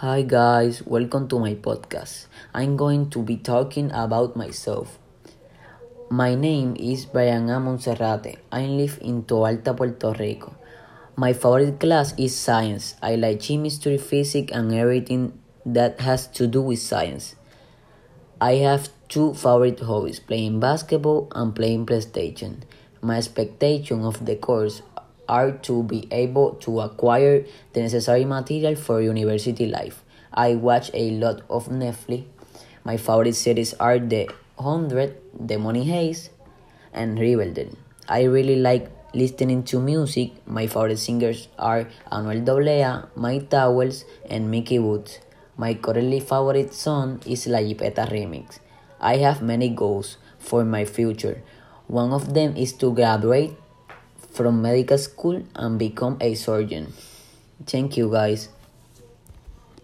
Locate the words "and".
14.54-14.72, 21.34-21.54, 36.92-37.18, 44.28-44.50, 55.54-55.78